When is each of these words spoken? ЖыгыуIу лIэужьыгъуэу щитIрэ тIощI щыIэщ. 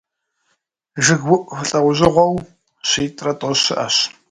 ЖыгыуIу 1.05 1.65
лIэужьыгъуэу 1.69 2.45
щитIрэ 2.87 3.31
тIощI 3.39 3.61
щыIэщ. 3.65 3.95